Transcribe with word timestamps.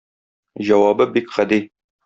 Җавабы 0.69 1.09
бик 1.19 1.31
гади. 1.39 1.63